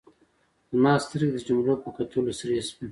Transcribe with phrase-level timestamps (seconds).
[0.71, 2.73] زما سترګې د جملو په کتلو سرې شوې.